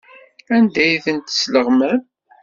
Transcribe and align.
Anda 0.55 0.81
ay 0.85 0.95
ten-tesleɣmam? 1.05 1.99